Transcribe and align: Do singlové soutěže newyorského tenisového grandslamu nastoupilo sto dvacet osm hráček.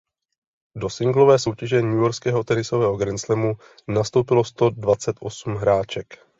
Do 0.75 0.89
singlové 0.89 1.39
soutěže 1.39 1.81
newyorského 1.81 2.43
tenisového 2.43 2.97
grandslamu 2.97 3.53
nastoupilo 3.87 4.43
sto 4.43 4.69
dvacet 4.69 5.15
osm 5.19 5.55
hráček. 5.55 6.19